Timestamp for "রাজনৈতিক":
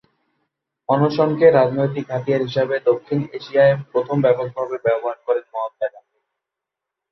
1.49-2.05